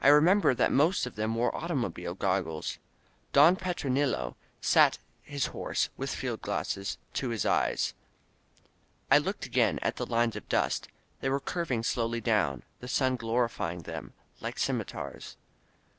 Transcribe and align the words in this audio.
I 0.00 0.08
remember 0.08 0.54
that 0.54 0.72
most 0.72 1.04
of 1.04 1.16
them 1.16 1.34
wore 1.34 1.54
automobile 1.54 2.14
goggles. 2.14 2.78
Don 3.34 3.56
Petronilo 3.56 4.34
sat 4.62 4.96
his 5.22 5.48
horse, 5.48 5.90
with 5.98 6.14
field 6.14 6.40
glasses 6.40 6.96
to 7.12 7.28
his 7.28 7.44
eyes. 7.44 7.92
I 9.10 9.18
looked 9.18 9.44
again 9.44 9.78
at 9.82 9.96
the 9.96 10.06
lines 10.06 10.34
of 10.34 10.48
dust— 10.48 10.88
^they 11.22 11.28
were 11.28 11.40
curving 11.40 11.82
slowly 11.82 12.22
down, 12.22 12.62
the 12.78 12.88
sun 12.88 13.16
glorifying 13.16 13.82
them— 13.82 14.14
^like 14.42 14.58
scimitars. 14.58 15.36